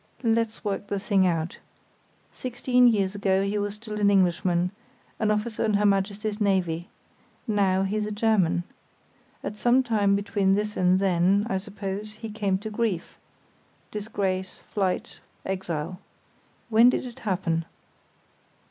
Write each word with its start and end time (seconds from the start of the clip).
"Let's 0.23 0.65
work 0.65 0.87
the 0.87 0.97
thing 0.99 1.27
out. 1.27 1.59
Sixteen 2.33 2.87
years 2.87 3.13
ago 3.13 3.43
he 3.43 3.59
was 3.59 3.75
still 3.75 3.99
an 4.01 4.09
Englishman, 4.09 4.71
an 5.19 5.29
officer 5.29 5.63
in 5.63 5.75
Her 5.75 5.85
Majesty's 5.85 6.41
Navy. 6.41 6.87
Now 7.47 7.83
he's 7.83 8.07
a 8.07 8.11
German. 8.11 8.63
At 9.43 9.57
some 9.57 9.83
time 9.83 10.15
between 10.15 10.55
this 10.55 10.75
and 10.75 10.99
then, 10.99 11.45
I 11.51 11.57
suppose, 11.59 12.13
he 12.13 12.31
came 12.31 12.57
to 12.57 12.71
grief—disgrace, 12.71 14.57
flight, 14.57 15.19
exile. 15.45 15.99
When 16.69 16.89
did 16.89 17.05
it 17.05 17.19
happen?" 17.19 17.65